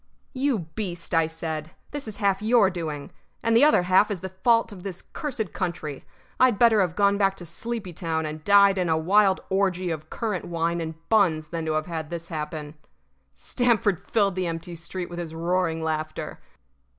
"You 0.33 0.57
beast," 0.73 1.13
I 1.13 1.27
said, 1.27 1.73
"this 1.91 2.07
is 2.07 2.17
half 2.17 2.41
your 2.41 2.71
doing. 2.71 3.11
And 3.43 3.55
the 3.55 3.63
other 3.63 3.83
half 3.83 4.09
is 4.09 4.21
the 4.21 4.29
fault 4.43 4.71
of 4.71 4.81
this 4.81 5.03
cursed 5.03 5.53
country. 5.53 6.03
I'd 6.39 6.57
better 6.57 6.81
have 6.81 6.95
gone 6.95 7.19
back 7.19 7.37
to 7.37 7.45
Sleepy 7.45 7.93
town 7.93 8.25
and 8.25 8.43
died 8.43 8.79
in 8.79 8.89
a 8.89 8.97
wild 8.97 9.41
orgy 9.51 9.91
of 9.91 10.09
currant 10.09 10.45
wine 10.45 10.81
and 10.81 10.95
buns 11.09 11.49
than 11.49 11.67
to 11.67 11.73
have 11.73 11.85
had 11.85 12.09
this 12.09 12.29
happen." 12.29 12.73
Stamford 13.35 13.99
filled 14.11 14.33
the 14.33 14.47
empty 14.47 14.73
street 14.73 15.07
with 15.07 15.19
his 15.19 15.35
roaring 15.35 15.83
laughter. 15.83 16.39